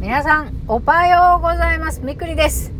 [0.00, 2.00] 皆さん、おはようございます。
[2.02, 2.72] みくりです。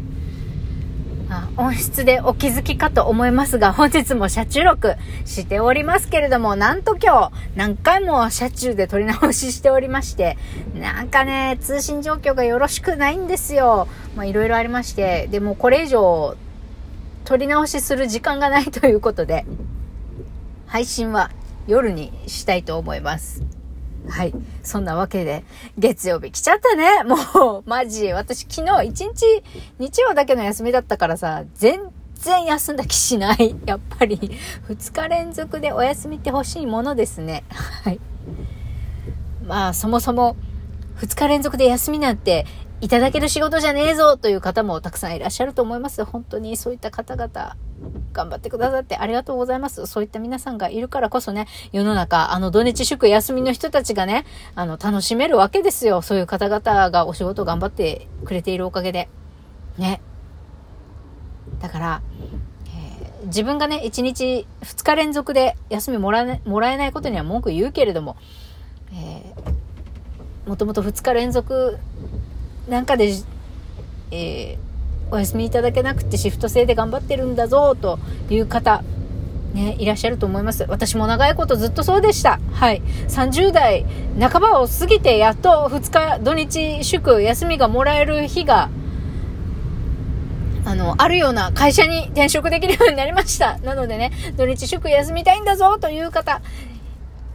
[1.29, 4.95] あ音質でお気づきかと思いますが、本日も車中録
[5.27, 10.38] しておりますけれども、なんと今日、何回も車中で撮り直ししておりまして、
[10.75, 13.87] なんかね、通信状況がよろしくないんですよ。
[14.16, 16.38] まあ、いろいろありまして、でもこれ以上、
[17.27, 19.45] 撮り直しする時間がないということで、
[20.66, 21.30] 配信は
[21.66, 23.42] 夜にしたいと思います。
[24.09, 24.34] はい。
[24.62, 25.45] そんなわけで、
[25.78, 27.05] 月曜日来ちゃったね。
[27.05, 28.12] もう、マジ。
[28.12, 29.42] 私昨日一日、
[29.79, 31.80] 日曜だけの休みだったからさ、全
[32.15, 33.56] 然休んだ気しない。
[33.66, 34.16] やっぱり、
[34.69, 37.45] 2日連続でお休みって欲しいものですね。
[37.51, 38.01] はい。
[39.45, 40.37] まあ、そもそも、
[40.98, 42.47] 2日連続で休みなんて、
[42.83, 46.02] いただける仕事じゃねえぞという方もたくさんいらっしゃると思います。
[46.05, 47.56] 本当にそういった方々、
[48.12, 49.87] 頑張ってくださってありがとうございます。
[49.87, 56.01] そういった皆さんがいるからこそね、世の中、あの土日祝休みの人たちがね、あの、楽しめるわけですよ。
[56.01, 59.11] そういう方々がお仕事頑張ってくれているおかげで。
[59.77, 60.01] ね。
[61.61, 62.03] だから、
[62.67, 68.17] え、自分がね、1日2日連続で休みもらえもらえないことには文句言うけれども、
[68.95, 71.78] えー、もともと2日連続
[72.71, 73.13] なんかで、
[74.11, 74.71] えー
[75.11, 77.99] お休みいただけなくてシフト制で頑張ってるんだぞと
[78.31, 78.83] いう方、
[79.55, 80.65] ね、いらっしゃると思います。
[80.69, 82.39] 私も長いことずっとそうでした。
[82.53, 82.83] はい。
[83.09, 83.85] 30代
[84.21, 88.71] 半ばを過ぎてやっと2日土日祝休みがもらえる日が、
[90.65, 93.59] あの、あるような会社に転職できるようになりました。
[93.59, 96.41] なのでね、土日祝休みたいんだぞという方、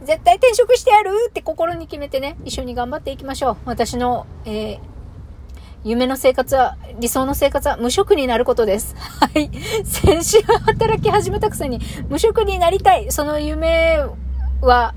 [0.02, 3.56] 絶対転職してやるって心に決めてね、一緒に頑張っていきましょう。
[3.66, 4.95] 私の、えー
[5.84, 8.96] 夢の生活は、理想の生活は無職になることです。
[9.20, 9.50] はい。
[9.84, 13.10] 先週働き始めたくせに無職になりたい。
[13.10, 14.00] その夢
[14.60, 14.94] は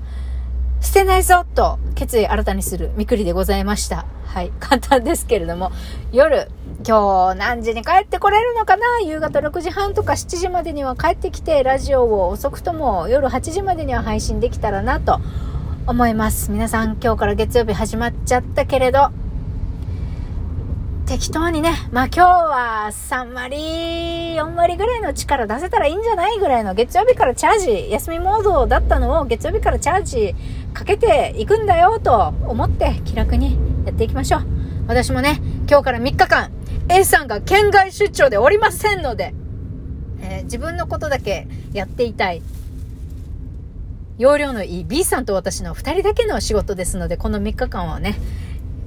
[0.80, 4.06] 捨てないぞと決意新たにするみくりでございました。
[4.24, 4.52] はい。
[4.58, 5.70] 簡単ですけれども、
[6.12, 6.48] 夜、
[6.86, 9.00] 今日何時に帰ってこれるのかな？
[9.04, 15.20] 夕方6時半とか7時までには帰ってきて、ラジオを遅くとも夜8時までには配信できたらなと
[15.86, 16.50] 思います。
[16.50, 19.10] 皆さん今日から月曜日始まっちゃったけれど、
[21.10, 23.56] 適当にね、まあ今日は3割、
[24.36, 30.36] 4割ぐらいの力出せたらいいんじゃないぐらいの月曜日からチャージ、休みモードだったのを月曜日からチャージ
[30.72, 34.42] かけていくんだよと思って気楽にやっていきましょう。
[34.86, 36.52] 私もね、今日から3日間、
[36.88, 39.34] A さんが県外出張でおりませんので、
[40.20, 42.40] えー、自分のことだけやっていたい。
[44.16, 48.14] 容量のいい B さんと私の2人だけの仕事ですので、この3日間はね、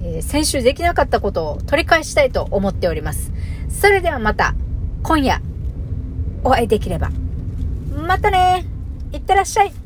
[0.04, 3.32] えー、先週できなかったことを取り返したいと思っております。
[3.70, 4.54] それではまた
[5.02, 5.42] 今夜
[6.44, 7.10] お会いできれば。
[7.96, 8.66] またね
[9.12, 9.83] いってらっしゃい